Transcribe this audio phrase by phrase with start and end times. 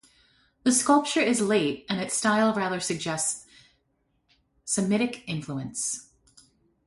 [0.63, 3.45] The sculpture is late and its style rather suggests
[4.65, 6.09] Semitic influence.